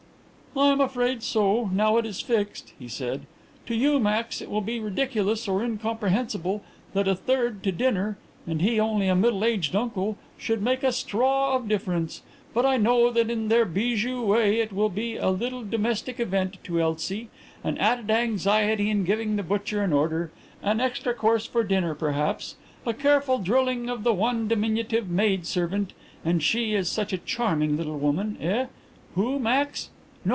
[0.53, 3.21] "I am afraid so, now it is fixed," he said.
[3.67, 6.61] "To you, Max, it will be ridiculous or incomprehensible
[6.93, 10.91] that a third to dinner and he only a middle aged uncle should make a
[10.91, 12.21] straw of difference.
[12.53, 16.57] But I know that in their bijou way it will be a little domestic event
[16.65, 17.29] to Elsie
[17.63, 20.31] an added anxiety in giving the butcher an order,
[20.61, 22.55] an extra course for dinner, perhaps;
[22.85, 25.93] a careful drilling of the one diminutive maid servant,
[26.25, 28.65] and she is such a charming little woman eh?
[29.15, 29.87] Who, Max?
[29.87, 29.91] No!